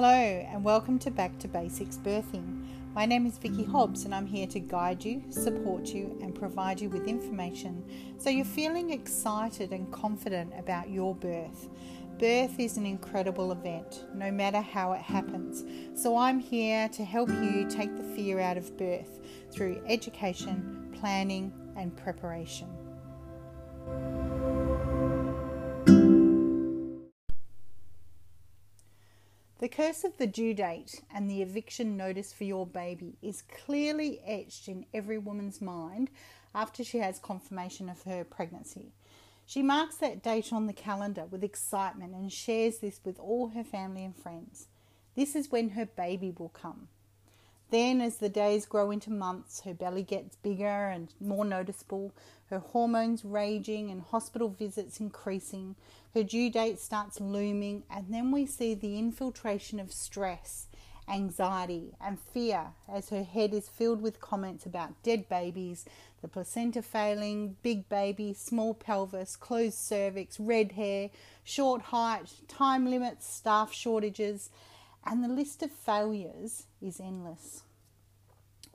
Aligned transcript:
Hello, 0.00 0.46
and 0.52 0.62
welcome 0.62 0.96
to 1.00 1.10
Back 1.10 1.40
to 1.40 1.48
Basics 1.48 1.96
Birthing. 1.96 2.64
My 2.94 3.04
name 3.04 3.26
is 3.26 3.36
Vicky 3.36 3.64
Hobbs, 3.64 4.04
and 4.04 4.14
I'm 4.14 4.28
here 4.28 4.46
to 4.46 4.60
guide 4.60 5.04
you, 5.04 5.24
support 5.28 5.88
you, 5.88 6.16
and 6.22 6.32
provide 6.36 6.80
you 6.80 6.88
with 6.88 7.08
information 7.08 7.84
so 8.16 8.30
you're 8.30 8.44
feeling 8.44 8.92
excited 8.92 9.72
and 9.72 9.90
confident 9.90 10.52
about 10.56 10.88
your 10.88 11.16
birth. 11.16 11.68
Birth 12.16 12.60
is 12.60 12.76
an 12.76 12.86
incredible 12.86 13.50
event, 13.50 14.04
no 14.14 14.30
matter 14.30 14.60
how 14.60 14.92
it 14.92 15.00
happens. 15.00 15.64
So, 16.00 16.16
I'm 16.16 16.38
here 16.38 16.88
to 16.90 17.04
help 17.04 17.28
you 17.28 17.66
take 17.68 17.96
the 17.96 18.04
fear 18.04 18.38
out 18.38 18.56
of 18.56 18.76
birth 18.76 19.18
through 19.50 19.82
education, 19.88 20.94
planning, 21.00 21.52
and 21.76 21.96
preparation. 21.96 22.68
The 29.58 29.68
curse 29.68 30.04
of 30.04 30.16
the 30.18 30.26
due 30.28 30.54
date 30.54 31.02
and 31.12 31.28
the 31.28 31.42
eviction 31.42 31.96
notice 31.96 32.32
for 32.32 32.44
your 32.44 32.64
baby 32.64 33.16
is 33.20 33.42
clearly 33.42 34.20
etched 34.24 34.68
in 34.68 34.86
every 34.94 35.18
woman's 35.18 35.60
mind 35.60 36.10
after 36.54 36.84
she 36.84 36.98
has 36.98 37.18
confirmation 37.18 37.88
of 37.88 38.04
her 38.04 38.22
pregnancy. 38.22 38.92
She 39.46 39.62
marks 39.62 39.96
that 39.96 40.22
date 40.22 40.52
on 40.52 40.68
the 40.68 40.72
calendar 40.72 41.24
with 41.24 41.42
excitement 41.42 42.14
and 42.14 42.32
shares 42.32 42.78
this 42.78 43.00
with 43.04 43.18
all 43.18 43.48
her 43.48 43.64
family 43.64 44.04
and 44.04 44.14
friends. 44.14 44.68
This 45.16 45.34
is 45.34 45.50
when 45.50 45.70
her 45.70 45.86
baby 45.86 46.32
will 46.38 46.50
come. 46.50 46.86
Then, 47.70 48.00
as 48.00 48.16
the 48.16 48.30
days 48.30 48.64
grow 48.64 48.90
into 48.90 49.10
months, 49.10 49.60
her 49.60 49.74
belly 49.74 50.02
gets 50.02 50.36
bigger 50.36 50.88
and 50.88 51.12
more 51.20 51.44
noticeable, 51.44 52.12
her 52.48 52.60
hormones 52.60 53.26
raging 53.26 53.90
and 53.90 54.00
hospital 54.00 54.48
visits 54.48 55.00
increasing, 55.00 55.76
her 56.14 56.22
due 56.22 56.50
date 56.50 56.78
starts 56.78 57.20
looming, 57.20 57.82
and 57.90 58.06
then 58.08 58.30
we 58.30 58.46
see 58.46 58.72
the 58.72 58.98
infiltration 58.98 59.78
of 59.78 59.92
stress, 59.92 60.66
anxiety, 61.06 61.92
and 62.00 62.18
fear 62.18 62.68
as 62.88 63.10
her 63.10 63.22
head 63.22 63.52
is 63.52 63.68
filled 63.68 64.00
with 64.00 64.20
comments 64.20 64.64
about 64.64 65.02
dead 65.02 65.28
babies, 65.28 65.84
the 66.22 66.28
placenta 66.28 66.80
failing, 66.80 67.56
big 67.62 67.86
baby, 67.90 68.32
small 68.32 68.72
pelvis, 68.72 69.36
closed 69.36 69.78
cervix, 69.78 70.40
red 70.40 70.72
hair, 70.72 71.10
short 71.44 71.82
height, 71.82 72.32
time 72.48 72.88
limits, 72.88 73.26
staff 73.28 73.74
shortages 73.74 74.48
and 75.10 75.24
the 75.24 75.28
list 75.28 75.62
of 75.62 75.70
failures 75.70 76.66
is 76.82 77.00
endless. 77.00 77.62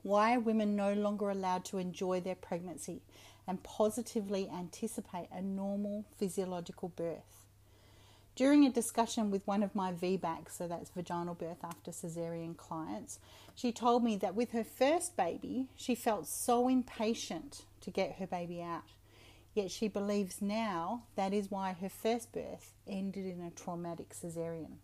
Why 0.02 0.34
are 0.34 0.40
women 0.40 0.74
no 0.74 0.92
longer 0.92 1.30
allowed 1.30 1.64
to 1.66 1.78
enjoy 1.78 2.20
their 2.20 2.34
pregnancy 2.34 3.02
and 3.46 3.62
positively 3.62 4.50
anticipate 4.52 5.28
a 5.32 5.40
normal 5.40 6.04
physiological 6.18 6.88
birth? 6.88 7.46
During 8.34 8.66
a 8.66 8.70
discussion 8.70 9.30
with 9.30 9.46
one 9.46 9.62
of 9.62 9.76
my 9.76 9.92
VBACs, 9.92 10.50
so 10.58 10.66
that's 10.66 10.90
vaginal 10.90 11.34
birth 11.34 11.62
after 11.62 11.92
cesarean 11.92 12.56
clients, 12.56 13.20
she 13.54 13.70
told 13.70 14.02
me 14.02 14.16
that 14.16 14.34
with 14.34 14.50
her 14.50 14.64
first 14.64 15.16
baby, 15.16 15.68
she 15.76 15.94
felt 15.94 16.26
so 16.26 16.66
impatient 16.66 17.62
to 17.82 17.90
get 17.90 18.16
her 18.18 18.26
baby 18.26 18.60
out. 18.60 18.82
Yet 19.54 19.70
she 19.70 19.86
believes 19.86 20.42
now 20.42 21.04
that 21.14 21.32
is 21.32 21.48
why 21.48 21.76
her 21.80 21.88
first 21.88 22.32
birth 22.32 22.72
ended 22.88 23.24
in 23.24 23.40
a 23.40 23.52
traumatic 23.52 24.12
cesarean. 24.12 24.78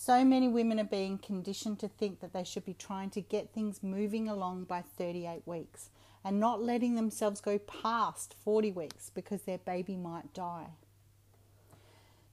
So 0.00 0.24
many 0.24 0.46
women 0.46 0.78
are 0.78 0.84
being 0.84 1.18
conditioned 1.18 1.80
to 1.80 1.88
think 1.88 2.20
that 2.20 2.32
they 2.32 2.44
should 2.44 2.64
be 2.64 2.72
trying 2.72 3.10
to 3.10 3.20
get 3.20 3.50
things 3.50 3.82
moving 3.82 4.28
along 4.28 4.66
by 4.66 4.80
38 4.80 5.42
weeks 5.44 5.90
and 6.24 6.38
not 6.38 6.62
letting 6.62 6.94
themselves 6.94 7.40
go 7.40 7.58
past 7.58 8.36
40 8.44 8.70
weeks 8.70 9.10
because 9.12 9.42
their 9.42 9.58
baby 9.58 9.96
might 9.96 10.32
die. 10.32 10.68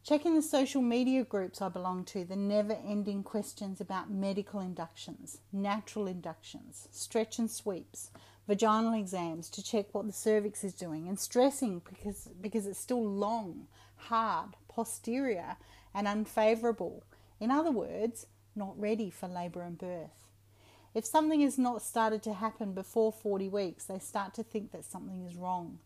Checking 0.03 0.35
the 0.35 0.43
social 0.43 0.83
media 0.83 1.23
groups 1.23 1.59
I 1.59 1.69
belong 1.69 2.05
to, 2.05 2.23
the 2.23 2.35
never 2.35 2.77
ending 2.85 3.23
questions 3.23 3.81
about 3.81 4.11
medical 4.11 4.59
inductions, 4.59 5.39
natural 5.51 6.05
inductions, 6.05 6.87
stretch 6.91 7.39
and 7.39 7.49
sweeps, 7.49 8.11
vaginal 8.47 8.93
exams 8.93 9.49
to 9.49 9.63
check 9.63 9.87
what 9.91 10.05
the 10.05 10.13
cervix 10.13 10.63
is 10.63 10.75
doing, 10.75 11.07
and 11.07 11.19
stressing 11.19 11.81
because, 11.89 12.29
because 12.39 12.67
it's 12.67 12.77
still 12.77 13.03
long, 13.03 13.65
hard, 13.95 14.49
posterior, 14.67 15.57
and 15.95 16.07
unfavourable 16.07 17.01
in 17.39 17.51
other 17.51 17.71
words, 17.71 18.27
not 18.55 18.79
ready 18.79 19.09
for 19.09 19.27
labour 19.27 19.61
and 19.61 19.77
birth. 19.77 20.25
If 20.93 21.05
something 21.05 21.41
has 21.41 21.57
not 21.57 21.81
started 21.81 22.23
to 22.23 22.33
happen 22.33 22.73
before 22.73 23.11
40 23.11 23.49
weeks, 23.49 23.83
they 23.83 23.99
start 23.99 24.33
to 24.35 24.43
think 24.43 24.71
that 24.71 24.85
something 24.85 25.25
is 25.25 25.35
wrong. 25.35 25.79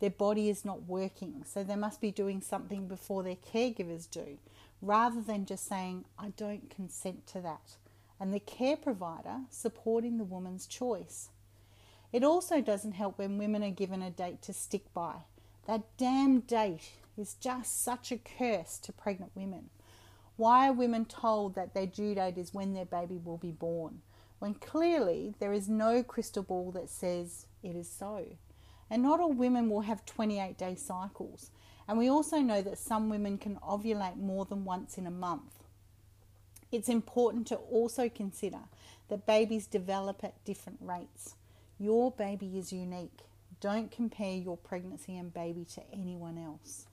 Their 0.00 0.10
body 0.10 0.48
is 0.48 0.64
not 0.64 0.84
working, 0.84 1.44
so 1.46 1.62
they 1.62 1.76
must 1.76 2.00
be 2.00 2.10
doing 2.10 2.40
something 2.40 2.88
before 2.88 3.22
their 3.22 3.36
caregivers 3.36 4.10
do, 4.10 4.38
rather 4.80 5.20
than 5.20 5.46
just 5.46 5.66
saying, 5.68 6.06
I 6.18 6.30
don't 6.30 6.70
consent 6.70 7.26
to 7.28 7.40
that, 7.42 7.76
and 8.18 8.32
the 8.32 8.40
care 8.40 8.76
provider 8.76 9.40
supporting 9.50 10.16
the 10.16 10.24
woman's 10.24 10.66
choice. 10.66 11.28
It 12.12 12.24
also 12.24 12.60
doesn't 12.60 12.92
help 12.92 13.18
when 13.18 13.38
women 13.38 13.62
are 13.62 13.70
given 13.70 14.00
a 14.00 14.10
date 14.10 14.40
to 14.42 14.52
stick 14.52 14.92
by. 14.94 15.24
That 15.66 15.82
damn 15.96 16.40
date 16.40 16.92
is 17.18 17.34
just 17.34 17.82
such 17.82 18.12
a 18.12 18.18
curse 18.18 18.78
to 18.78 18.92
pregnant 18.92 19.32
women. 19.34 19.70
Why 20.36 20.68
are 20.68 20.72
women 20.72 21.04
told 21.04 21.54
that 21.54 21.74
their 21.74 21.86
due 21.86 22.14
date 22.14 22.38
is 22.38 22.52
when 22.52 22.74
their 22.74 22.84
baby 22.84 23.18
will 23.22 23.38
be 23.38 23.52
born, 23.52 24.02
when 24.40 24.54
clearly 24.54 25.34
there 25.38 25.52
is 25.52 25.68
no 25.68 26.02
crystal 26.02 26.42
ball 26.42 26.72
that 26.72 26.90
says 26.90 27.46
it 27.62 27.76
is 27.76 27.88
so? 27.88 28.26
And 28.90 29.02
not 29.02 29.20
all 29.20 29.32
women 29.32 29.70
will 29.70 29.82
have 29.82 30.04
28 30.04 30.58
day 30.58 30.74
cycles. 30.74 31.50
And 31.86 31.98
we 31.98 32.08
also 32.08 32.38
know 32.38 32.62
that 32.62 32.78
some 32.78 33.10
women 33.10 33.38
can 33.38 33.56
ovulate 33.56 34.16
more 34.16 34.44
than 34.44 34.64
once 34.64 34.98
in 34.98 35.06
a 35.06 35.10
month. 35.10 35.64
It's 36.72 36.88
important 36.88 37.46
to 37.48 37.56
also 37.56 38.08
consider 38.08 38.58
that 39.08 39.26
babies 39.26 39.66
develop 39.66 40.24
at 40.24 40.44
different 40.44 40.78
rates. 40.80 41.36
Your 41.78 42.10
baby 42.10 42.58
is 42.58 42.72
unique. 42.72 43.20
Don't 43.60 43.90
compare 43.90 44.34
your 44.34 44.56
pregnancy 44.56 45.16
and 45.16 45.32
baby 45.32 45.64
to 45.74 45.82
anyone 45.92 46.38
else. 46.38 46.86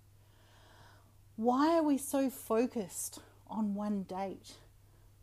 Why 1.35 1.78
are 1.78 1.84
we 1.84 1.97
so 1.97 2.30
focused 2.30 3.19
on 3.51 3.75
one 3.75 4.03
date. 4.03 4.53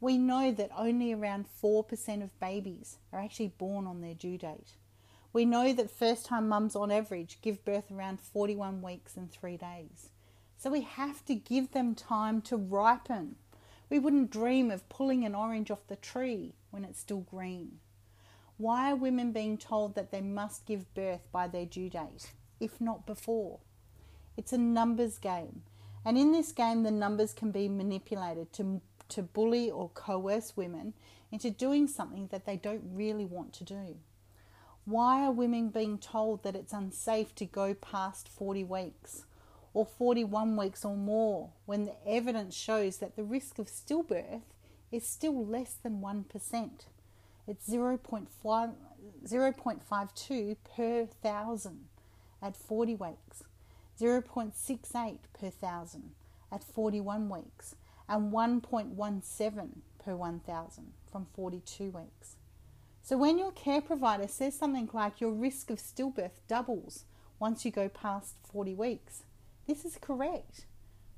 We 0.00 0.16
know 0.16 0.52
that 0.52 0.70
only 0.76 1.12
around 1.12 1.46
4% 1.62 2.22
of 2.22 2.38
babies 2.38 2.98
are 3.12 3.20
actually 3.20 3.54
born 3.58 3.86
on 3.86 4.00
their 4.00 4.14
due 4.14 4.38
date. 4.38 4.74
We 5.32 5.44
know 5.44 5.72
that 5.72 5.90
first 5.90 6.26
time 6.26 6.48
mums 6.48 6.76
on 6.76 6.90
average 6.90 7.40
give 7.42 7.64
birth 7.64 7.90
around 7.90 8.20
41 8.20 8.80
weeks 8.80 9.16
and 9.16 9.30
3 9.30 9.56
days. 9.56 10.10
So 10.56 10.70
we 10.70 10.82
have 10.82 11.24
to 11.26 11.34
give 11.34 11.72
them 11.72 11.94
time 11.94 12.40
to 12.42 12.56
ripen. 12.56 13.36
We 13.90 13.98
wouldn't 13.98 14.30
dream 14.30 14.70
of 14.70 14.88
pulling 14.88 15.24
an 15.24 15.34
orange 15.34 15.70
off 15.70 15.86
the 15.86 15.96
tree 15.96 16.54
when 16.70 16.84
it's 16.84 17.00
still 17.00 17.20
green. 17.20 17.78
Why 18.56 18.90
are 18.90 18.96
women 18.96 19.32
being 19.32 19.56
told 19.56 19.94
that 19.94 20.10
they 20.10 20.20
must 20.20 20.66
give 20.66 20.92
birth 20.94 21.30
by 21.30 21.46
their 21.46 21.64
due 21.64 21.88
date, 21.88 22.32
if 22.58 22.80
not 22.80 23.06
before? 23.06 23.60
It's 24.36 24.52
a 24.52 24.58
numbers 24.58 25.18
game, 25.18 25.62
and 26.08 26.16
in 26.16 26.32
this 26.32 26.52
game, 26.52 26.84
the 26.84 26.91
numbers 26.91 27.34
can 27.34 27.50
be 27.50 27.69
manipulated 27.69 28.50
to, 28.54 28.80
to 29.10 29.22
bully 29.22 29.70
or 29.70 29.91
coerce 29.91 30.56
women 30.56 30.94
into 31.30 31.50
doing 31.50 31.86
something 31.86 32.28
that 32.28 32.46
they 32.46 32.56
don't 32.56 32.82
really 32.94 33.26
want 33.26 33.52
to 33.52 33.64
do. 33.64 33.98
Why 34.86 35.22
are 35.22 35.30
women 35.30 35.69
being 35.69 35.98
told 35.98 36.44
that 36.44 36.56
it's 36.56 36.72
unsafe 36.72 37.34
to 37.34 37.44
go 37.44 37.74
past 37.74 38.26
40 38.26 38.64
weeks 38.64 39.26
or 39.74 39.84
41 39.84 40.56
weeks 40.56 40.82
or 40.82 40.96
more 40.96 41.50
when 41.66 41.84
the 41.84 42.08
evidence 42.08 42.56
shows 42.56 42.96
that 42.96 43.14
the 43.14 43.22
risk 43.22 43.58
of 43.58 43.66
stillbirth 43.66 44.40
is 44.90 45.06
still 45.06 45.44
less 45.44 45.75
than 45.75 46.00
1%? 46.00 46.70
It's 47.46 47.69
0.5, 47.69 48.75
0.52 49.26 50.56
per 50.75 51.04
thousand 51.04 51.84
at 52.40 52.56
40 52.56 52.94
weeks. 52.94 53.43
0.68 54.00 55.18
per 55.38 55.50
thousand 55.50 56.10
at 56.50 56.64
41 56.64 57.28
weeks, 57.28 57.74
and 58.08 58.32
1.17 58.32 59.68
per 60.02 60.16
1,000 60.16 60.92
from 61.10 61.26
42 61.34 61.90
weeks. 61.90 62.36
So, 63.02 63.16
when 63.16 63.38
your 63.38 63.52
care 63.52 63.80
provider 63.80 64.28
says 64.28 64.54
something 64.54 64.88
like 64.92 65.20
your 65.20 65.32
risk 65.32 65.70
of 65.70 65.78
stillbirth 65.78 66.40
doubles 66.46 67.04
once 67.38 67.64
you 67.64 67.70
go 67.70 67.88
past 67.88 68.34
40 68.50 68.74
weeks, 68.74 69.22
this 69.66 69.84
is 69.84 69.98
correct, 70.00 70.66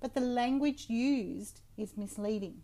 but 0.01 0.15
the 0.15 0.21
language 0.21 0.87
used 0.89 1.61
is 1.77 1.97
misleading. 1.97 2.63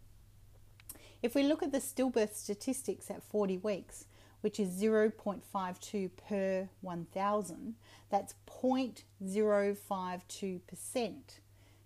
If 1.22 1.34
we 1.34 1.42
look 1.42 1.62
at 1.62 1.72
the 1.72 1.78
stillbirth 1.78 2.34
statistics 2.34 3.10
at 3.10 3.22
40 3.22 3.58
weeks, 3.58 4.04
which 4.46 4.60
is 4.60 4.80
0.52 4.80 6.10
per 6.28 6.68
1000, 6.80 7.74
that's 8.08 8.36
0.052%. 8.46 11.14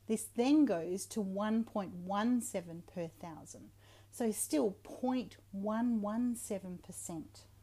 This 0.07 0.27
then 0.37 0.67
goes 0.67 1.07
to 1.07 1.25
1.17 1.25 2.83
per 2.95 3.09
thousand, 3.19 3.71
so 4.11 4.31
still 4.31 4.77
0.117% 4.85 7.23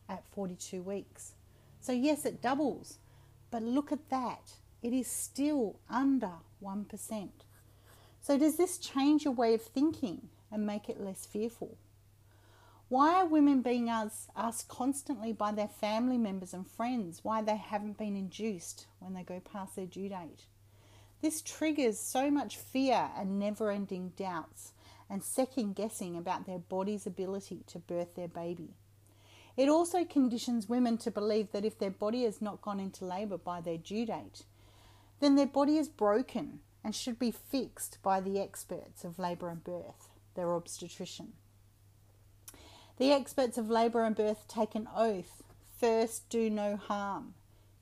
at 0.10 0.24
42 0.32 0.82
weeks. 0.82 1.36
So, 1.80 1.92
yes, 1.92 2.26
it 2.26 2.42
doubles, 2.42 2.98
but 3.52 3.62
look 3.62 3.92
at 3.92 4.10
that, 4.10 4.54
it 4.82 4.94
is 4.94 5.06
still 5.06 5.80
under 5.92 6.32
1%. 6.64 7.30
So, 8.20 8.40
does 8.40 8.58
this 8.58 8.80
change 8.80 9.26
your 9.26 9.36
way 9.36 9.54
of 9.54 9.62
thinking? 9.62 10.30
and 10.50 10.66
make 10.66 10.90
it 10.90 11.02
less 11.02 11.26
fearful? 11.26 11.78
Why 12.90 13.16
are 13.16 13.26
women 13.26 13.62
being 13.62 13.90
asked 13.90 14.70
constantly 14.70 15.34
by 15.34 15.52
their 15.52 15.68
family 15.68 16.18
members 16.18 16.54
and 16.54 16.66
friends 16.66 17.20
why 17.22 17.42
they 17.42 17.58
haven't 17.58 17.98
been 17.98 18.16
induced 18.16 18.88
when 19.00 19.14
they 19.14 19.24
go 19.24 19.42
past 19.42 19.76
their 19.76 19.86
due 19.86 20.08
date? 20.08 20.46
This 21.22 21.42
triggers 21.42 22.00
so 22.00 22.32
much 22.32 22.56
fear 22.56 23.10
and 23.18 23.40
never 23.40 23.72
ending 23.72 24.14
doubts 24.16 24.72
and 25.10 25.22
second 25.22 25.76
guessing 25.76 26.16
about 26.16 26.46
their 26.46 26.60
body's 26.60 27.06
ability 27.06 27.64
to 27.68 27.80
birth 27.80 28.16
their 28.16 28.30
baby. 28.30 28.70
It 29.58 29.68
also 29.68 30.06
conditions 30.06 30.70
women 30.70 30.98
to 31.00 31.12
believe 31.12 31.52
that 31.52 31.66
if 31.66 31.78
their 31.78 31.92
body 31.92 32.24
has 32.24 32.42
not 32.42 32.62
gone 32.62 32.80
into 32.80 33.04
labour 33.04 33.38
by 33.38 33.60
their 33.60 33.78
due 33.78 34.06
date, 34.06 34.44
then 35.20 35.36
their 35.36 35.46
body 35.46 35.78
is 35.78 35.90
broken 35.90 36.62
and 36.86 36.96
should 36.96 37.20
be 37.20 37.32
fixed 37.32 37.98
by 38.02 38.22
the 38.22 38.40
experts 38.40 39.04
of 39.04 39.20
labour 39.20 39.50
and 39.50 39.62
birth, 39.64 40.10
their 40.36 40.54
obstetrician. 40.54 41.34
The 42.98 43.12
experts 43.12 43.60
of 43.60 43.70
labour 43.70 44.04
and 44.04 44.16
birth 44.16 44.48
take 44.48 44.74
an 44.74 44.88
oath 44.96 45.44
first, 45.80 46.28
do 46.30 46.50
no 46.50 46.76
harm. 46.76 47.36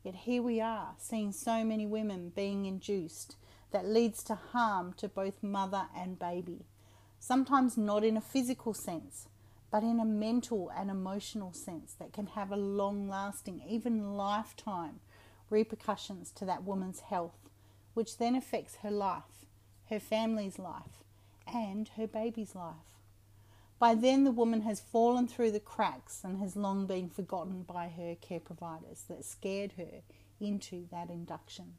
Yet 0.03 0.15
here 0.15 0.41
we 0.41 0.59
are, 0.59 0.89
seeing 0.97 1.31
so 1.31 1.63
many 1.63 1.85
women 1.85 2.33
being 2.35 2.65
induced 2.65 3.38
that 3.71 3.88
leads 3.88 4.23
to 4.23 4.35
harm 4.35 4.94
to 4.97 5.07
both 5.07 5.41
mother 5.41 5.88
and 5.95 6.19
baby. 6.19 6.65
Sometimes 7.17 7.77
not 7.77 8.03
in 8.03 8.17
a 8.17 8.21
physical 8.21 8.73
sense, 8.73 9.29
but 9.71 9.83
in 9.83 10.01
a 10.01 10.06
mental 10.06 10.69
and 10.77 10.91
emotional 10.91 11.53
sense 11.53 11.94
that 11.94 12.11
can 12.11 12.27
have 12.27 12.51
a 12.51 12.57
long 12.57 13.07
lasting, 13.07 13.61
even 13.65 14.18
lifetime 14.18 15.00
repercussions 15.50 16.29
to 16.31 16.44
that 16.44 16.65
woman's 16.65 17.00
health, 17.00 17.50
which 17.94 18.18
then 18.18 18.35
affects 18.35 18.77
her 18.83 18.91
life, 18.91 19.45
her 19.89 20.00
family's 20.00 20.59
life, 20.59 21.03
and 21.47 21.88
her 21.95 22.07
baby's 22.07 22.53
life. 22.53 22.94
By 23.77 23.94
then, 23.94 24.24
the 24.24 24.31
woman 24.31 24.62
has 24.62 24.80
fallen 24.80 25.27
through 25.27 25.51
the 25.51 25.60
cracks 25.60 26.22
and 26.24 26.39
has 26.39 26.56
long 26.56 26.86
been 26.86 27.10
forgotten 27.10 27.63
by 27.63 27.89
her 27.89 28.16
care 28.16 28.39
providers 28.39 29.04
that 29.10 29.25
scared 29.25 29.74
her 29.74 30.01
into 30.39 30.88
that 30.92 31.10
induction. 31.10 31.74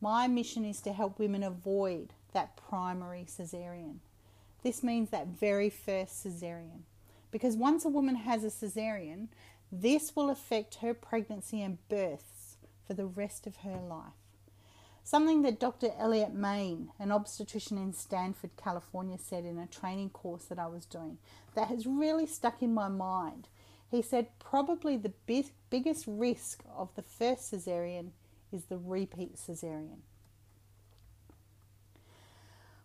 My 0.00 0.26
mission 0.26 0.64
is 0.64 0.80
to 0.82 0.92
help 0.92 1.18
women 1.18 1.42
avoid 1.42 2.12
that 2.32 2.56
primary 2.56 3.24
caesarean. 3.34 4.00
This 4.62 4.82
means 4.82 5.08
that 5.10 5.28
very 5.28 5.70
first 5.70 6.22
caesarean. 6.22 6.84
Because 7.30 7.56
once 7.56 7.84
a 7.84 7.88
woman 7.88 8.16
has 8.16 8.44
a 8.44 8.50
caesarean, 8.50 9.30
this 9.72 10.14
will 10.14 10.28
affect 10.28 10.76
her 10.76 10.92
pregnancy 10.92 11.62
and 11.62 11.78
births 11.88 12.56
for 12.86 12.94
the 12.94 13.06
rest 13.06 13.46
of 13.46 13.56
her 13.58 13.76
life. 13.76 14.25
Something 15.06 15.42
that 15.42 15.60
Dr. 15.60 15.92
Elliott 16.00 16.34
Main, 16.34 16.90
an 16.98 17.12
obstetrician 17.12 17.78
in 17.78 17.92
Stanford, 17.92 18.50
California, 18.56 19.18
said 19.18 19.44
in 19.44 19.56
a 19.56 19.68
training 19.68 20.10
course 20.10 20.46
that 20.46 20.58
I 20.58 20.66
was 20.66 20.84
doing 20.84 21.18
that 21.54 21.68
has 21.68 21.86
really 21.86 22.26
stuck 22.26 22.60
in 22.60 22.74
my 22.74 22.88
mind. 22.88 23.46
He 23.88 24.02
said 24.02 24.36
probably 24.40 24.96
the 24.96 25.12
big, 25.26 25.52
biggest 25.70 26.06
risk 26.08 26.64
of 26.76 26.92
the 26.96 27.02
first 27.02 27.52
cesarean 27.52 28.08
is 28.50 28.64
the 28.64 28.78
repeat 28.78 29.36
cesarean. 29.36 30.00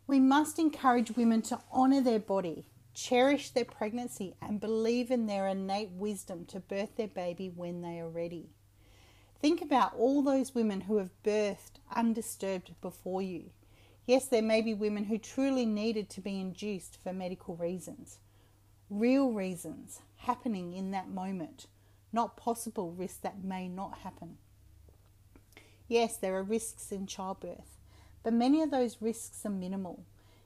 We 0.05 0.19
must 0.19 0.59
encourage 0.59 1.15
women 1.15 1.41
to 1.41 1.59
honour 1.73 2.01
their 2.01 2.19
body, 2.19 2.67
cherish 2.93 3.49
their 3.49 3.65
pregnancy, 3.65 4.35
and 4.39 4.59
believe 4.59 5.09
in 5.09 5.25
their 5.25 5.47
innate 5.47 5.89
wisdom 5.89 6.45
to 6.49 6.59
birth 6.59 6.97
their 6.97 7.07
baby 7.07 7.49
when 7.49 7.81
they 7.81 7.99
are 7.99 8.09
ready. 8.09 8.51
Think 9.41 9.63
about 9.63 9.95
all 9.95 10.21
those 10.21 10.53
women 10.53 10.81
who 10.81 10.97
have 10.97 11.09
birthed 11.23 11.79
undisturbed 11.91 12.75
before 12.79 13.23
you. 13.23 13.49
Yes, 14.05 14.27
there 14.27 14.43
may 14.43 14.61
be 14.61 14.75
women 14.75 15.05
who 15.05 15.17
truly 15.17 15.65
needed 15.65 16.11
to 16.11 16.21
be 16.21 16.39
induced 16.39 17.01
for 17.01 17.11
medical 17.11 17.55
reasons, 17.55 18.19
real 18.87 19.31
reasons 19.31 20.01
happening 20.17 20.73
in 20.73 20.91
that 20.91 21.09
moment, 21.09 21.65
not 22.13 22.37
possible 22.37 22.91
risks 22.91 23.17
that 23.17 23.43
may 23.43 23.67
not 23.67 23.99
happen. 23.99 24.37
Yes, 25.87 26.17
there 26.17 26.35
are 26.35 26.43
risks 26.43 26.91
in 26.91 27.07
childbirth, 27.07 27.79
but 28.21 28.33
many 28.33 28.61
of 28.61 28.69
those 28.69 29.01
risks 29.01 29.43
are 29.43 29.49
minimal, 29.49 30.05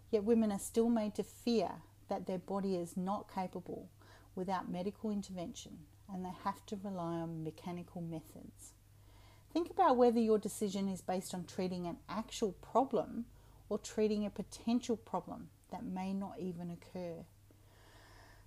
yet 0.10 0.24
women 0.24 0.54
are 0.54 0.60
still 0.60 0.88
made 0.88 1.16
to 1.16 1.24
fear 1.24 1.70
that 2.08 2.28
their 2.28 2.40
body 2.40 2.78
is 2.78 2.96
not 2.96 3.30
capable 3.34 3.90
without 4.36 4.72
medical 4.72 5.12
intervention 5.12 5.80
and 6.10 6.24
they 6.24 6.32
have 6.46 6.66
to 6.68 6.78
rely 6.82 7.16
on 7.16 7.44
mechanical 7.44 8.00
methods. 8.00 8.72
Think 9.56 9.70
about 9.70 9.96
whether 9.96 10.20
your 10.20 10.38
decision 10.38 10.90
is 10.90 11.00
based 11.00 11.34
on 11.34 11.46
treating 11.46 11.88
an 11.88 11.96
actual 12.10 12.52
problem 12.52 13.24
or 13.70 13.78
treating 13.78 14.26
a 14.26 14.30
potential 14.30 14.98
problem 14.98 15.48
that 15.72 15.86
may 15.86 16.12
not 16.12 16.34
even 16.42 16.70
occur. 16.70 17.24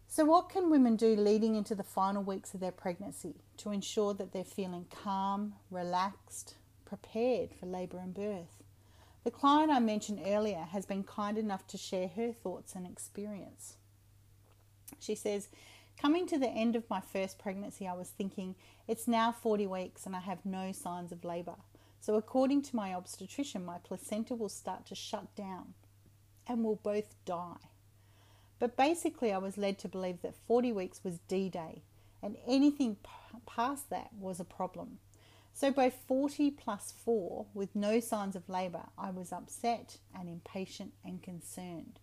So, 0.06 0.26
what 0.26 0.50
can 0.50 0.68
women 0.68 0.96
do 0.96 1.16
leading 1.16 1.54
into 1.54 1.74
the 1.74 1.82
final 1.82 2.22
weeks 2.22 2.52
of 2.52 2.60
their 2.60 2.72
pregnancy 2.72 3.36
to 3.56 3.70
ensure 3.70 4.12
that 4.12 4.32
they're 4.32 4.44
feeling 4.44 4.84
calm, 5.02 5.54
relaxed, 5.70 6.56
prepared 6.84 7.54
for 7.58 7.64
labour 7.64 8.00
and 8.00 8.12
birth? 8.12 8.62
The 9.24 9.30
client 9.30 9.70
I 9.70 9.78
mentioned 9.78 10.20
earlier 10.26 10.66
has 10.72 10.84
been 10.84 11.04
kind 11.04 11.38
enough 11.38 11.66
to 11.68 11.78
share 11.78 12.08
her 12.08 12.34
thoughts 12.34 12.74
and 12.74 12.86
experience. 12.86 13.78
She 15.00 15.14
says, 15.14 15.48
Coming 16.00 16.28
to 16.28 16.38
the 16.38 16.48
end 16.48 16.76
of 16.76 16.88
my 16.88 17.00
first 17.00 17.40
pregnancy, 17.40 17.88
I 17.88 17.92
was 17.92 18.08
thinking, 18.10 18.54
it's 18.86 19.08
now 19.08 19.32
40 19.32 19.66
weeks 19.66 20.06
and 20.06 20.14
I 20.14 20.20
have 20.20 20.46
no 20.46 20.70
signs 20.70 21.10
of 21.10 21.24
labour. 21.24 21.56
So, 22.00 22.14
according 22.14 22.62
to 22.62 22.76
my 22.76 22.94
obstetrician, 22.94 23.64
my 23.64 23.78
placenta 23.78 24.36
will 24.36 24.48
start 24.48 24.86
to 24.86 24.94
shut 24.94 25.34
down 25.34 25.74
and 26.46 26.62
we'll 26.62 26.76
both 26.76 27.16
die. 27.24 27.56
But 28.60 28.76
basically, 28.76 29.32
I 29.32 29.38
was 29.38 29.58
led 29.58 29.76
to 29.80 29.88
believe 29.88 30.22
that 30.22 30.36
40 30.46 30.70
weeks 30.72 31.02
was 31.02 31.18
D 31.26 31.48
Day 31.48 31.82
and 32.22 32.36
anything 32.46 32.98
p- 33.02 33.38
past 33.44 33.90
that 33.90 34.10
was 34.16 34.38
a 34.38 34.44
problem. 34.44 35.00
So, 35.52 35.72
by 35.72 35.90
40 35.90 36.52
plus 36.52 36.92
4, 36.92 37.46
with 37.54 37.74
no 37.74 37.98
signs 37.98 38.36
of 38.36 38.48
labour, 38.48 38.84
I 38.96 39.10
was 39.10 39.32
upset 39.32 39.98
and 40.16 40.28
impatient 40.28 40.92
and 41.04 41.20
concerned, 41.20 41.98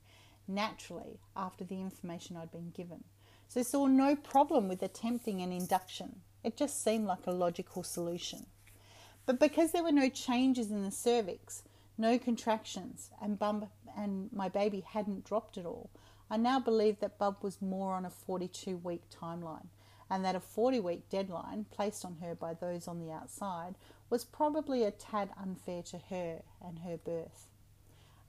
naturally, 0.50 1.22
after 1.34 1.64
the 1.64 1.80
information 1.80 2.36
I'd 2.36 2.52
been 2.52 2.72
given 2.72 3.06
so 3.48 3.64
saw 3.64 3.88
no 3.88 4.16
problem 4.16 4.68
with 4.68 4.84
attempting 4.84 5.42
an 5.42 5.52
induction. 5.52 6.22
It 6.44 6.58
just 6.58 6.84
seemed 6.84 7.08
like 7.08 7.26
a 7.26 7.32
logical 7.32 7.84
solution. 7.84 8.46
But 9.26 9.40
because 9.40 9.72
there 9.72 9.84
were 9.84 9.92
no 9.92 10.10
changes 10.10 10.72
in 10.72 10.84
the 10.84 10.92
cervix, 10.92 11.64
no 11.98 12.20
contractions, 12.20 13.10
and, 13.22 13.40
Bub, 13.40 13.70
and 13.98 14.30
my 14.32 14.50
baby 14.50 14.82
hadn't 14.82 15.26
dropped 15.26 15.58
at 15.58 15.66
all, 15.66 15.90
I 16.30 16.38
now 16.38 16.60
believe 16.60 17.00
that 17.00 17.18
Bub 17.18 17.38
was 17.42 17.62
more 17.62 17.94
on 17.94 18.06
a 18.06 18.10
42 18.10 18.78
week 18.78 19.04
timeline, 19.10 19.68
and 20.10 20.24
that 20.24 20.36
a 20.36 20.40
40 20.40 20.80
week 20.80 21.10
deadline 21.10 21.66
placed 21.72 22.06
on 22.06 22.18
her 22.22 22.36
by 22.36 22.54
those 22.54 22.88
on 22.88 23.00
the 23.00 23.12
outside 23.12 23.76
was 24.10 24.24
probably 24.24 24.84
a 24.84 24.92
tad 24.92 25.30
unfair 25.42 25.82
to 25.84 25.98
her 26.10 26.42
and 26.64 26.80
her 26.80 26.98
birth. 26.98 27.48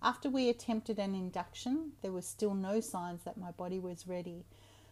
After 0.03 0.31
we 0.31 0.49
attempted 0.49 0.99
an 0.99 1.15
induction, 1.15 1.93
there 2.03 2.13
were 2.13 2.23
still 2.23 2.55
no 2.55 2.81
signs 2.81 3.23
that 3.25 3.39
my 3.39 3.51
body 3.51 3.79
was 3.79 4.07
ready, 4.07 4.45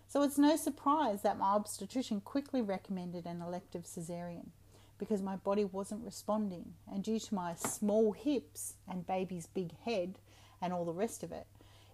so 0.09 0.23
it's 0.23 0.39
no 0.39 0.57
surprise 0.57 1.23
that 1.23 1.39
my 1.39 1.47
obstetrician 1.47 2.21
quickly 2.21 2.63
recommended 2.63 3.27
an 3.27 3.43
elective 3.43 3.85
caesarean 3.85 4.53
because 4.99 5.23
my 5.23 5.37
body 5.37 5.65
wasn't 5.65 6.05
responding, 6.05 6.75
and 6.91 7.03
due 7.03 7.19
to 7.19 7.35
my 7.35 7.55
small 7.55 8.13
hips 8.13 8.75
and 8.89 9.07
baby's 9.07 9.47
big 9.47 9.73
head 9.85 10.15
and 10.63 10.73
all 10.73 10.85
the 10.85 10.93
rest 10.93 11.23
of 11.23 11.33
it, 11.33 11.47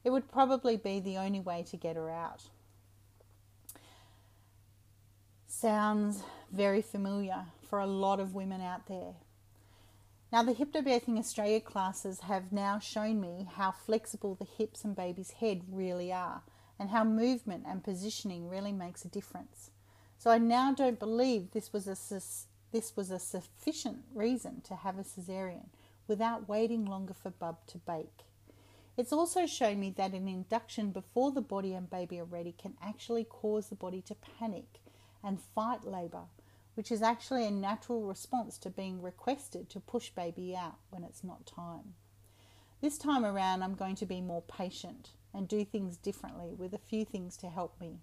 it 0.05 0.11
would 0.11 0.31
probably 0.31 0.77
be 0.77 1.01
the 1.01 1.17
only 1.17 1.41
way 1.41 1.65
to 1.71 1.77
get 1.77 1.97
her 1.97 2.11
out. 2.11 2.43
Sounds 5.47 6.23
very 6.53 6.83
familiar 6.83 7.47
for 7.69 7.81
a 7.81 7.87
lot 7.87 8.21
of 8.21 8.35
women 8.35 8.61
out 8.61 8.87
there. 8.87 9.15
Now, 10.33 10.43
the 10.43 10.55
Hypnobirthing 10.55 11.19
Australia 11.19 11.61
classes 11.61 12.21
have 12.21 12.53
now 12.53 12.79
shown 12.79 13.21
me 13.21 13.49
how 13.57 13.73
flexible 13.73 14.37
the 14.37 14.45
hips 14.45 14.85
and 14.85 14.95
baby's 14.95 15.33
head 15.33 15.63
really 15.71 16.13
are 16.13 16.43
and 16.81 16.89
how 16.89 17.05
movement 17.05 17.65
and 17.69 17.85
positioning 17.85 18.49
really 18.49 18.73
makes 18.73 19.05
a 19.05 19.09
difference. 19.09 19.71
So 20.17 20.31
I 20.31 20.39
now 20.39 20.73
don't 20.73 20.99
believe 20.99 21.51
this 21.51 21.75
was 21.75 21.87
a 21.87 22.21
this 22.73 22.97
was 22.97 23.11
a 23.11 23.19
sufficient 23.19 23.99
reason 24.15 24.63
to 24.63 24.77
have 24.77 24.99
a 24.99 25.03
cesarean 25.03 25.67
without 26.09 26.49
waiting 26.49 26.87
longer 26.87 27.13
for 27.13 27.31
bub 27.31 27.59
to 27.67 27.79
bake. 27.79 28.25
It's 28.97 29.13
also 29.13 29.47
shown 29.47 29.79
me 29.79 29.93
that 29.97 30.13
an 30.13 30.27
induction 30.27 30.91
before 30.91 31.33
the 31.33 31.43
body 31.43 31.75
and 31.75 31.91
baby 31.91 32.19
are 32.19 32.25
ready 32.25 32.55
can 32.57 32.75
actually 32.83 33.25
cause 33.25 33.69
the 33.69 33.75
body 33.75 34.01
to 34.03 34.15
panic 34.15 34.81
and 35.23 35.41
fight 35.41 35.85
labour, 35.85 36.25
which 36.75 36.91
is 36.91 37.03
actually 37.03 37.47
a 37.47 37.51
natural 37.51 38.03
response 38.03 38.57
to 38.59 38.71
being 38.71 39.03
requested 39.03 39.69
to 39.69 39.81
push 39.81 40.11
baby 40.11 40.57
out 40.57 40.77
when 40.91 41.05
it's 41.05 41.25
not 41.25 41.45
time. 41.45 41.95
This 42.81 42.97
time 42.97 43.25
around, 43.25 43.63
I'm 43.63 43.75
going 43.75 43.97
to 43.97 44.07
be 44.07 44.21
more 44.21 44.43
patient 44.43 45.11
and 45.33 45.49
do 45.49 45.65
things 45.65 45.97
differently 45.97 46.55
with 46.55 46.75
a 46.75 46.79
few 46.79 47.05
things 47.05 47.37
to 47.39 47.49
help 47.49 47.81
me. 47.81 48.01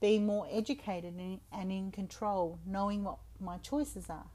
Be 0.00 0.18
more 0.18 0.46
educated 0.50 1.14
and 1.52 1.72
in 1.72 1.90
control, 1.90 2.58
knowing 2.66 3.04
what 3.04 3.18
my 3.40 3.58
choices 3.58 4.10
are. 4.10 4.26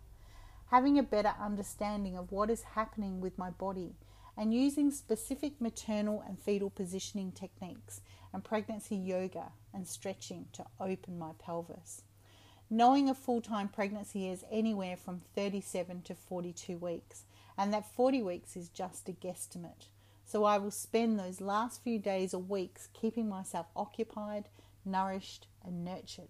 Having 0.71 0.99
a 0.99 1.03
better 1.03 1.33
understanding 1.39 2.17
of 2.17 2.31
what 2.31 2.49
is 2.49 2.61
happening 2.75 3.21
with 3.21 3.38
my 3.38 3.49
body 3.49 3.95
and 4.38 4.53
using 4.53 4.89
specific 4.89 5.59
maternal 5.59 6.23
and 6.25 6.39
fetal 6.39 6.69
positioning 6.69 7.31
techniques 7.31 8.01
and 8.33 8.43
pregnancy 8.43 8.95
yoga 8.95 9.51
and 9.73 9.88
stretching 9.88 10.45
to 10.53 10.65
open 10.79 11.19
my 11.19 11.31
pelvis. 11.39 12.03
Knowing 12.69 13.09
a 13.09 13.15
full 13.15 13.41
time 13.41 13.67
pregnancy 13.67 14.29
is 14.29 14.45
anywhere 14.51 14.95
from 14.95 15.21
37 15.35 16.03
to 16.03 16.15
42 16.15 16.77
weeks, 16.77 17.23
and 17.57 17.73
that 17.73 17.93
40 17.93 18.21
weeks 18.21 18.55
is 18.55 18.69
just 18.69 19.09
a 19.09 19.11
guesstimate. 19.11 19.88
So 20.29 20.43
I 20.43 20.59
will 20.59 20.69
spend 20.69 21.17
those 21.17 21.41
last 21.41 21.81
few 21.81 21.98
days 21.98 22.36
or 22.36 22.41
weeks 22.43 22.88
keeping 22.93 23.27
myself 23.27 23.65
occupied, 23.75 24.48
nourished, 24.86 25.48
and 25.65 25.83
nurtured. 25.83 26.29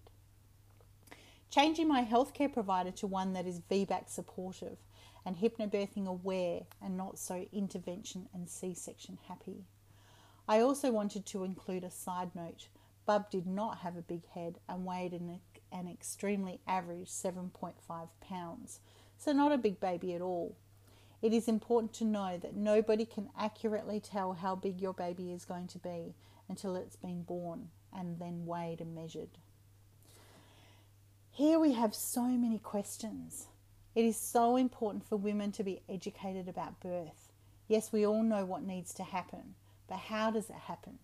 Changing 1.50 1.86
my 1.86 2.02
healthcare 2.02 2.50
provider 2.50 2.92
to 2.92 3.06
one 3.06 3.34
that 3.34 3.46
is 3.46 3.60
VBAC 3.70 4.08
supportive 4.08 4.78
and 5.26 5.36
hypnobirthing 5.36 6.06
aware 6.06 6.62
and 6.80 6.96
not 6.96 7.18
so 7.18 7.46
intervention 7.52 8.26
and 8.32 8.48
C 8.48 8.72
section 8.72 9.18
happy. 9.28 9.66
I 10.48 10.60
also 10.60 10.90
wanted 10.90 11.26
to 11.26 11.44
include 11.44 11.84
a 11.84 11.90
side 11.90 12.34
note. 12.34 12.68
Bub 13.04 13.30
did 13.30 13.46
not 13.46 13.80
have 13.80 13.98
a 13.98 14.02
big 14.02 14.26
head 14.28 14.60
and 14.66 14.86
weighed 14.86 15.12
an, 15.12 15.40
an 15.70 15.88
extremely 15.88 16.58
average 16.66 17.10
7.5 17.10 18.08
pounds, 18.22 18.80
so 19.18 19.32
not 19.32 19.52
a 19.52 19.58
big 19.58 19.78
baby 19.78 20.14
at 20.14 20.22
all. 20.22 20.56
It 21.22 21.34
is 21.34 21.48
important 21.48 21.92
to 21.94 22.04
know 22.04 22.38
that 22.38 22.56
nobody 22.56 23.04
can 23.04 23.28
accurately 23.38 24.00
tell 24.00 24.32
how 24.32 24.54
big 24.54 24.80
your 24.80 24.94
baby 24.94 25.32
is 25.32 25.44
going 25.44 25.66
to 25.68 25.78
be 25.78 26.14
until 26.48 26.76
it's 26.76 26.96
been 26.96 27.22
born 27.22 27.68
and 27.92 28.18
then 28.18 28.46
weighed 28.46 28.80
and 28.80 28.94
measured. 28.94 29.38
Here 31.30 31.58
we 31.58 31.72
have 31.72 31.94
so 31.94 32.22
many 32.22 32.58
questions. 32.58 33.48
It 33.94 34.04
is 34.04 34.16
so 34.16 34.56
important 34.56 35.06
for 35.06 35.16
women 35.16 35.52
to 35.52 35.64
be 35.64 35.82
educated 35.88 36.48
about 36.48 36.80
birth. 36.80 37.28
Yes, 37.68 37.92
we 37.92 38.06
all 38.06 38.22
know 38.22 38.44
what 38.44 38.62
needs 38.62 38.94
to 38.94 39.02
happen, 39.02 39.54
but 39.88 39.98
how 39.98 40.30
does 40.30 40.48
it 40.48 40.56
happen? 40.56 40.98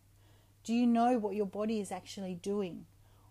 Do 0.65 0.73
you 0.75 0.87
know 0.87 1.19
what 1.19 1.35
your 1.35 1.47
body 1.47 1.79
is 1.81 1.93
actually 1.93 2.35
doing? 2.35 2.87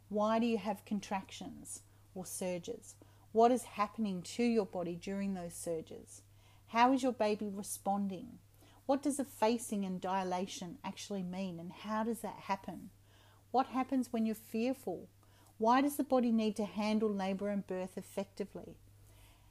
Why 0.10 0.40
do 0.40 0.46
you 0.46 0.58
have 0.58 0.86
contractions 0.86 1.82
or 2.14 2.26
surges? 2.26 2.96
What 3.32 3.52
is 3.52 3.64
happening 3.64 4.22
to 4.22 4.44
your 4.44 4.66
body 4.66 4.96
during 4.96 5.34
those 5.34 5.54
surges? 5.54 6.22
How 6.76 6.92
is 6.92 7.04
your 7.04 7.14
baby 7.14 7.48
responding? 7.48 8.40
What 8.86 9.02
does 9.02 9.18
effacing 9.18 9.86
and 9.86 10.02
dilation 10.02 10.78
actually 10.84 11.24
mean, 11.24 11.58
and 11.58 11.72
how 11.72 12.04
does 12.04 12.20
that 12.20 12.36
happen? 12.48 12.90
What 13.52 13.68
happens 13.68 14.12
when 14.12 14.26
you're 14.26 14.36
fearful? 14.36 15.08
Why 15.58 15.80
does 15.80 15.96
the 15.96 16.04
body 16.04 16.34
need 16.34 16.58
to 16.58 16.66
handle 16.66 17.10
labour 17.10 17.48
and 17.48 17.66
birth 17.66 17.98
effectively? 17.98 18.76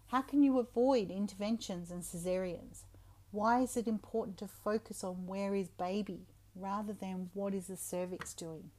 How 0.09 0.21
can 0.21 0.43
you 0.43 0.59
avoid 0.59 1.11
interventions 1.11 1.91
and 1.91 2.03
cesareans? 2.03 2.83
Why 3.31 3.63
is 3.63 3.79
it 3.79 3.89
important 3.89 4.37
to 4.37 4.47
focus 4.47 5.03
on 5.03 5.27
where 5.27 5.55
is 5.55 5.69
baby 5.69 6.27
rather 6.55 6.93
than 6.93 7.31
what 7.33 7.55
is 7.55 7.69
the 7.69 7.79
cervix 7.79 8.35
doing? 8.35 8.71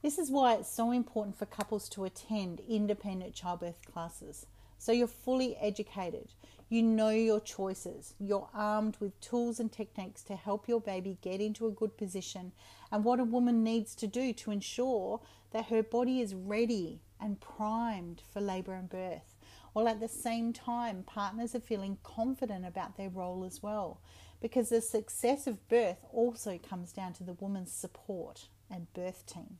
This 0.00 0.16
is 0.18 0.30
why 0.30 0.54
it's 0.54 0.72
so 0.72 0.90
important 0.90 1.36
for 1.38 1.44
couples 1.44 1.90
to 1.90 2.04
attend 2.04 2.62
independent 2.66 3.34
childbirth 3.34 3.84
classes. 3.92 4.46
So 4.82 4.90
you're 4.90 5.06
fully 5.06 5.56
educated, 5.58 6.32
you 6.68 6.82
know 6.82 7.10
your 7.10 7.38
choices, 7.38 8.14
you're 8.18 8.48
armed 8.52 8.96
with 8.98 9.20
tools 9.20 9.60
and 9.60 9.70
techniques 9.70 10.24
to 10.24 10.34
help 10.34 10.66
your 10.66 10.80
baby 10.80 11.18
get 11.22 11.40
into 11.40 11.68
a 11.68 11.70
good 11.70 11.96
position 11.96 12.50
and 12.90 13.04
what 13.04 13.20
a 13.20 13.24
woman 13.24 13.62
needs 13.62 13.94
to 13.94 14.08
do 14.08 14.32
to 14.32 14.50
ensure 14.50 15.20
that 15.52 15.66
her 15.66 15.84
body 15.84 16.20
is 16.20 16.34
ready 16.34 17.00
and 17.20 17.40
primed 17.40 18.22
for 18.32 18.40
labour 18.40 18.74
and 18.74 18.90
birth 18.90 19.36
while 19.72 19.86
at 19.86 20.00
the 20.00 20.08
same 20.08 20.52
time 20.52 21.04
partners 21.04 21.54
are 21.54 21.60
feeling 21.60 21.98
confident 22.02 22.66
about 22.66 22.96
their 22.96 23.08
role 23.08 23.44
as 23.44 23.62
well. 23.62 24.00
Because 24.40 24.70
the 24.70 24.80
success 24.80 25.46
of 25.46 25.68
birth 25.68 26.04
also 26.12 26.58
comes 26.58 26.90
down 26.90 27.12
to 27.12 27.22
the 27.22 27.34
woman's 27.34 27.70
support 27.70 28.48
and 28.68 28.92
birth 28.94 29.26
team. 29.26 29.58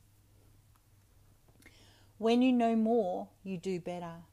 When 2.18 2.42
you 2.42 2.52
know 2.52 2.74
more, 2.74 3.28
you 3.44 3.56
do 3.56 3.78
better. 3.78 4.24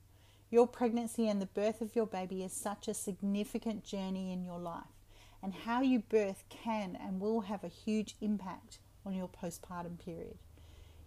Your 0.51 0.67
pregnancy 0.67 1.29
and 1.29 1.39
the 1.39 1.45
birth 1.45 1.79
of 1.79 1.95
your 1.95 2.07
baby 2.07 2.43
is 2.43 2.53
such 2.53 2.87
a 2.87 2.93
significant 2.93 3.83
journey 3.83 4.33
in 4.33 4.43
your 4.43 4.57
life, 4.57 4.95
and 5.43 5.53
how 5.53 5.81
you 5.81 5.99
birth 5.99 6.43
can 6.49 6.97
and 6.99 7.19
will 7.19 7.41
have 7.41 7.63
a 7.63 7.67
huge 7.67 8.15
impact 8.19 8.79
on 9.05 9.13
your 9.13 9.29
postpartum 9.29 9.99
period. 10.03 10.39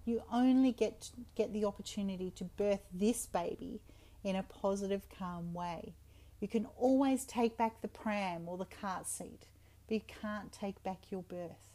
You 0.04 0.22
only 0.32 0.70
get 0.70 1.10
get 1.34 1.52
the 1.52 1.64
opportunity 1.64 2.30
to 2.32 2.44
birth 2.44 2.82
this 2.92 3.26
baby 3.26 3.80
in 4.22 4.36
a 4.36 4.44
positive, 4.44 5.08
calm 5.08 5.52
way. 5.52 5.94
You 6.40 6.48
can 6.48 6.66
always 6.76 7.24
take 7.24 7.56
back 7.56 7.82
the 7.82 7.88
pram 7.88 8.48
or 8.48 8.56
the 8.56 8.64
cart 8.64 9.08
seat, 9.08 9.46
but 9.86 9.94
you 9.94 10.00
can't 10.20 10.52
take 10.52 10.82
back 10.82 11.10
your 11.10 11.22
birth. 11.22 11.68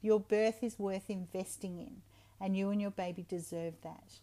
Your 0.00 0.20
birth 0.20 0.62
is 0.62 0.78
worth 0.78 1.08
investing 1.08 1.78
in, 1.78 2.02
and 2.40 2.56
you 2.56 2.70
and 2.70 2.80
your 2.80 2.90
baby 2.90 3.24
deserve 3.28 3.74
that. 3.82 4.20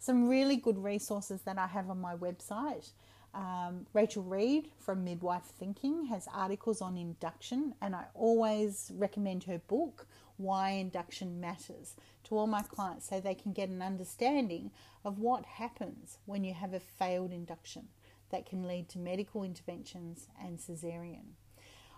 Some 0.00 0.28
really 0.28 0.56
good 0.56 0.82
resources 0.82 1.42
that 1.42 1.58
I 1.58 1.66
have 1.66 1.90
on 1.90 2.00
my 2.00 2.16
website. 2.16 2.90
Um, 3.34 3.86
Rachel 3.92 4.22
Reed 4.22 4.70
from 4.78 5.04
Midwife 5.04 5.44
Thinking 5.44 6.06
has 6.06 6.26
articles 6.34 6.80
on 6.80 6.96
induction, 6.96 7.74
and 7.82 7.94
I 7.94 8.06
always 8.14 8.90
recommend 8.96 9.44
her 9.44 9.58
book, 9.58 10.06
Why 10.38 10.70
Induction 10.70 11.38
Matters, 11.38 11.96
to 12.24 12.38
all 12.38 12.46
my 12.46 12.62
clients 12.62 13.10
so 13.10 13.20
they 13.20 13.34
can 13.34 13.52
get 13.52 13.68
an 13.68 13.82
understanding 13.82 14.70
of 15.04 15.18
what 15.18 15.44
happens 15.44 16.16
when 16.24 16.44
you 16.44 16.54
have 16.54 16.72
a 16.72 16.80
failed 16.80 17.30
induction 17.30 17.88
that 18.30 18.46
can 18.46 18.66
lead 18.66 18.88
to 18.88 18.98
medical 18.98 19.42
interventions 19.42 20.28
and 20.42 20.58
cesarean. 20.58 21.34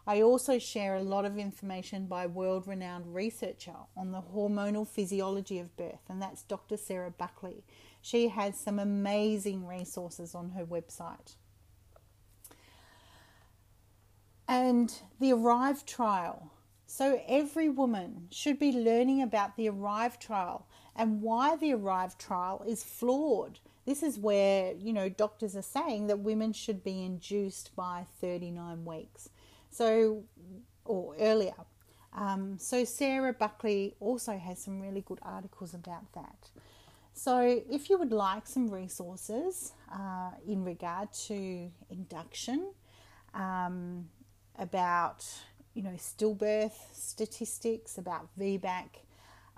I 0.05 0.21
also 0.21 0.59
share 0.59 0.97
a 0.97 1.03
lot 1.03 1.25
of 1.25 1.39
information 1.39 2.07
by 2.07 2.27
world 2.27 2.67
renowned 2.67 3.15
researcher 3.15 3.77
on 3.97 4.11
the 4.11 4.21
hormonal 4.21 4.87
physiology 4.87 5.61
of 5.61 5.77
birth, 5.77 6.01
and 6.09 6.21
that's 6.21 6.43
Dr. 6.43 6.77
Sarah 6.77 7.13
Buckley. 7.13 7.63
She 8.03 8.29
has 8.29 8.59
some 8.59 8.81
amazing 8.81 9.65
resources 9.65 10.35
on 10.35 10.51
her 10.51 10.67
website. 10.67 11.37
And 14.49 14.93
the 15.21 15.33
Arrive 15.33 15.87
trial. 15.87 16.51
So, 16.85 17.23
every 17.27 17.71
woman 17.71 18.27
should 18.31 18.59
be 18.59 18.73
learning 18.73 19.23
about 19.23 19.57
the 19.57 19.69
Arrive 19.69 20.19
trial 20.19 20.67
and 20.97 21.23
why 21.23 21.57
the 21.57 21.73
Arrive 21.73 22.19
trial 22.19 22.65
is 22.67 22.83
flawed. 22.83 23.61
This 23.87 24.03
is 24.03 24.19
where, 24.19 24.75
you 24.75 24.93
know, 24.93 25.09
doctors 25.09 25.57
are 25.57 25.63
saying 25.63 26.09
that 26.09 26.19
women 26.19 26.53
should 26.53 26.85
be 26.85 27.03
induced 27.03 27.75
by 27.77 28.05
39 28.21 28.85
weeks. 28.85 29.31
So, 29.71 30.25
or 30.85 31.15
earlier. 31.19 31.55
Um, 32.13 32.59
so, 32.59 32.85
Sarah 32.85 33.33
Buckley 33.33 33.95
also 34.01 34.37
has 34.37 34.63
some 34.63 34.81
really 34.81 35.03
good 35.03 35.21
articles 35.23 35.73
about 35.73 36.13
that. 36.15 36.51
So, 37.15 37.63
if 37.71 37.91
you 37.91 37.99
would 37.99 38.13
like 38.13 38.47
some 38.47 38.69
resources 38.71 39.73
uh, 39.93 40.31
in 40.47 40.65
regard 40.65 41.13
to 41.27 41.71
induction, 41.91 42.73
um, 43.35 44.09
about 44.59 45.25
you 45.75 45.83
know 45.83 45.97
stillbirth 45.97 46.73
statistics, 46.93 47.99
about 47.99 48.29
VBAC, 48.39 48.89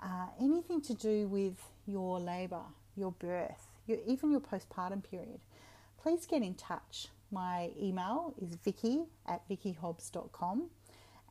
uh, 0.01 0.27
anything 0.39 0.81
to 0.81 0.93
do 0.93 1.27
with 1.27 1.57
your 1.85 2.19
labour, 2.19 2.63
your 2.95 3.11
birth, 3.13 3.67
your, 3.87 3.99
even 4.05 4.31
your 4.31 4.41
postpartum 4.41 5.03
period, 5.03 5.39
please 6.01 6.25
get 6.25 6.41
in 6.41 6.55
touch. 6.55 7.07
My 7.31 7.71
email 7.81 8.33
is 8.41 8.55
vicky 8.55 9.03
at 9.25 9.47
vickyhobbs.com 9.49 10.69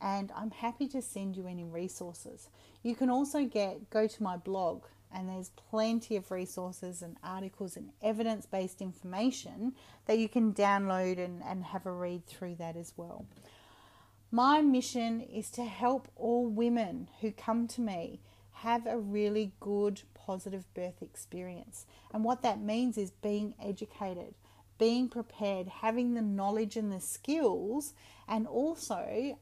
and 0.03 0.33
I'm 0.37 0.51
happy 0.51 0.89
to 0.89 1.01
send 1.01 1.37
you 1.37 1.47
any 1.47 1.65
resources. 1.65 2.49
You 2.83 2.95
can 2.95 3.11
also 3.11 3.45
get 3.45 3.91
go 3.91 4.07
to 4.07 4.23
my 4.23 4.37
blog 4.37 4.85
and 5.15 5.29
there's 5.29 5.51
plenty 5.71 6.17
of 6.17 6.31
resources 6.31 7.01
and 7.01 7.17
articles 7.23 7.77
and 7.77 7.91
evidence 8.03 8.47
based 8.47 8.83
information 8.83 9.75
that 10.07 10.19
you 10.19 10.29
can 10.29 10.53
download 10.53 11.19
and, 11.25 11.43
and 11.43 11.65
have 11.65 11.87
a 11.87 11.93
read 11.93 12.27
through 12.27 12.57
that 12.57 12.77
as 12.77 12.93
well. 12.97 13.27
My 14.31 14.61
mission 14.61 15.21
is 15.21 15.49
to 15.53 15.65
help 15.65 16.09
all 16.17 16.47
women 16.47 17.09
who 17.21 17.31
come 17.31 17.69
to 17.69 17.81
me 17.81 18.21
have 18.51 18.87
a 18.87 18.99
really 18.99 19.53
good, 19.61 20.03
positive 20.15 20.65
birth 20.75 21.03
experience. 21.03 21.87
And 22.13 22.25
what 22.25 22.43
that 22.43 22.61
means 22.61 22.99
is 22.99 23.11
being 23.11 23.55
educated, 23.63 24.35
being 24.79 25.09
prepared, 25.09 25.69
having 25.69 26.15
the 26.15 26.23
knowledge 26.23 26.77
and 26.77 26.91
the 26.91 27.01
skills, 27.01 27.95
and 28.27 28.47
also 28.47 29.39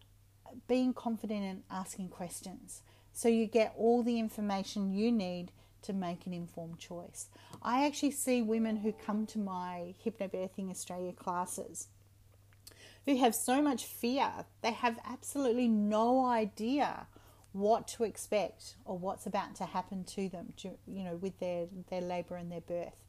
being 0.69 0.93
confident 0.93 1.45
in 1.45 1.62
asking 1.71 2.09
questions. 2.09 2.83
So 3.12 3.29
you 3.29 3.47
get 3.47 3.75
all 3.76 4.02
the 4.02 4.19
information 4.19 4.93
you 4.93 5.12
need 5.12 5.52
to 5.82 5.92
make 5.92 6.26
an 6.26 6.32
informed 6.32 6.78
choice. 6.78 7.28
I 7.62 7.86
actually 7.86 8.12
see 8.12 8.42
women 8.42 8.76
who 8.76 8.92
come 8.92 9.26
to 9.26 9.38
my 9.38 9.94
Hypnobirthing 10.04 10.70
Australia 10.70 11.12
classes 11.12 11.88
who 13.06 13.16
have 13.16 13.34
so 13.34 13.60
much 13.60 13.84
fear, 13.84 14.30
they 14.62 14.72
have 14.72 14.98
absolutely 15.04 15.68
no 15.68 16.24
idea 16.24 17.06
what 17.52 17.86
to 17.86 18.04
expect 18.04 18.76
or 18.84 18.96
what's 18.96 19.26
about 19.26 19.54
to 19.56 19.64
happen 19.64 20.04
to 20.04 20.28
them, 20.28 20.54
you 20.86 21.04
know, 21.04 21.16
with 21.16 21.38
their, 21.40 21.66
their 21.90 22.00
labour 22.00 22.36
and 22.36 22.50
their 22.50 22.60
birth. 22.60 23.02